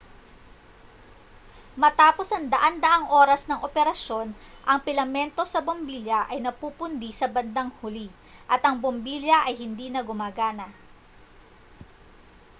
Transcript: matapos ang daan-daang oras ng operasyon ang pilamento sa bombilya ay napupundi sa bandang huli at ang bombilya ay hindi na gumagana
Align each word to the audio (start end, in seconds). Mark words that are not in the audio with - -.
matapos 1.83 2.27
ang 2.33 2.45
daan-daang 2.53 3.05
oras 3.21 3.41
ng 3.47 3.61
operasyon 3.67 4.27
ang 4.69 4.79
pilamento 4.85 5.43
sa 5.53 5.61
bombilya 5.67 6.19
ay 6.31 6.37
napupundi 6.41 7.09
sa 7.15 7.27
bandang 7.35 7.69
huli 7.85 8.07
at 8.53 8.61
ang 8.65 8.75
bombilya 8.85 9.37
ay 9.47 9.53
hindi 9.63 9.87
na 9.93 10.01
gumagana 10.09 10.67